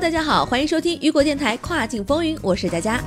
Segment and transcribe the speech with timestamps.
[0.00, 3.02] 大家好，欢迎收听雨果电台跨境风云，我是佳佳。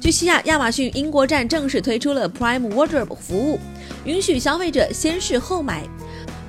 [0.00, 3.60] 据悉啊，亚马逊英国站正式推出了 Prime Wardrobe 服务，
[4.06, 5.84] 允许消费者先试后买。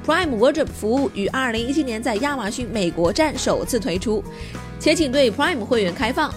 [0.05, 4.23] Prime Wardrobe 服务于2017年在亚马逊美国站首次推出，
[4.79, 6.33] 且仅对 Prime 会员开放。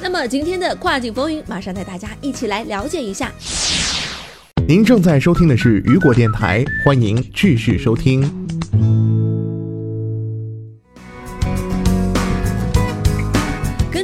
[0.00, 3.30] 那么今天的跨境风云，马上带大家一起来了解一下。
[4.66, 8.22] 您正在收听的是雨果电台，欢迎继续收听。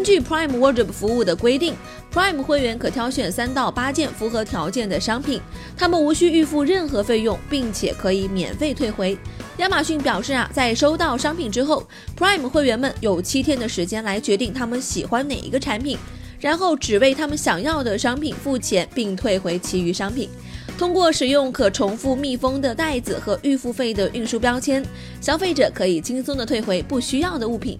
[0.00, 1.74] 根据 Prime Wardrobe 服务的规定
[2.10, 5.38] ，Prime 会员可挑选三到八件符合条件的商品，
[5.76, 9.14] 他们无需预付任何费用，并且可以免费退回。
[9.58, 11.86] 亚马逊表示啊，在收到商品之后
[12.18, 15.98] ，Prime 会员们有七天的时间来决定他们喜欢哪一个产品，
[16.40, 20.30] 然后只为他们想要的商品付钱，并退回其余商品。
[20.78, 24.82] 通过使用可重复密封的袋子和预付费的运输标签，
[25.20, 27.78] 消费者可以轻松的退回不需要的物品。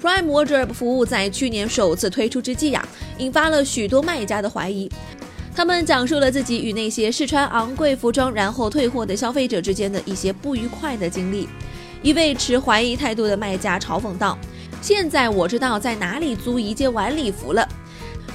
[0.00, 2.86] Prime Wardrobe 服务在去年首次推出之际呀，
[3.18, 4.90] 引发了许多卖家的怀疑。
[5.54, 11.48] 他们讲述了自己与那些试穿昂贵服装然后退货的消费者之间的一些不愉快的经历。
[12.02, 14.38] 一位持怀疑态度的卖家嘲讽道
[14.82, 17.66] ：“现在我知道在哪里租一件晚礼服了。”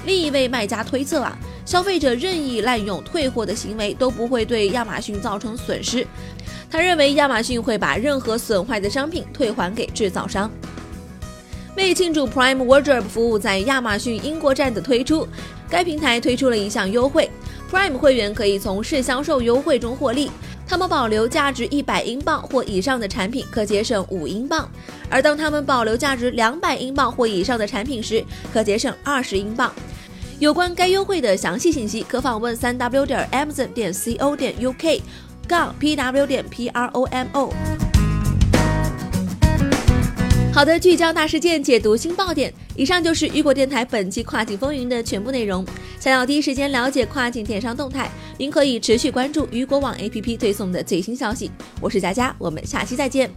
[0.04, 6.06] 另一位卖家推测啊，消费者任意滥用退货的行为都不会对亚马逊造成损失。
[6.72, 10.50] 他认为亚马逊会把任何损坏的商品退还给制造商。
[11.76, 15.27] 为庆祝 Prime Wardrobe 服务在亚马逊英国站的推出，
[15.70, 17.30] 该平台推出了一项优惠
[17.71, 20.30] ：Prime 会员可以从试销售优惠中获利。
[20.67, 24.70] 他们保留价值一百英镑或以上的产品可节省五英镑，
[25.10, 28.23] 而当他们保留价值两百英镑或以上的产品时，
[28.54, 29.73] 可节省二十英镑。
[30.39, 35.02] 有关该优惠的详细信息，可访问三 w 点 amazon 点 co 点 uk
[35.45, 37.91] 杠 pw 点 promo。
[40.61, 42.54] 好的，聚焦大事件，解读新爆点。
[42.76, 45.66] 以上就是雨果电台本期跨境风云的全部内容。
[45.99, 51.49] 想要第一时间了解跨境电商动态，您可以持续关注雨果网 APP 推送的最新消息。
[51.80, 53.27] 我是佳佳，我们下期再见。